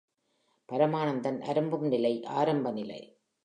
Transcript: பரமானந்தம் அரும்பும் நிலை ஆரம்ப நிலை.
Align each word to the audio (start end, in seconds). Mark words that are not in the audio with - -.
பரமானந்தம் 0.69 1.39
அரும்பும் 1.41 1.87
நிலை 1.87 2.23
ஆரம்ப 2.23 2.71
நிலை. 2.71 3.01